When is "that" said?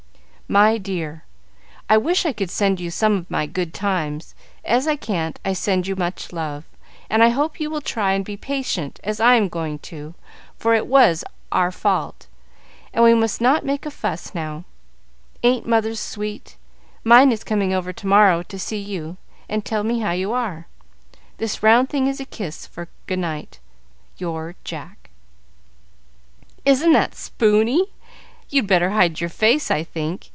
26.91-27.15